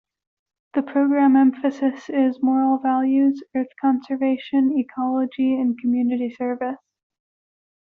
[0.73, 6.79] The program emphasis is moral values, earth conservation, ecology and community service.